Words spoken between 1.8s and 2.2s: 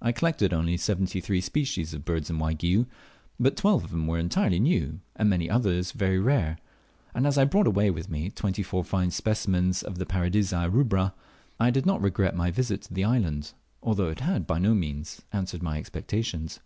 of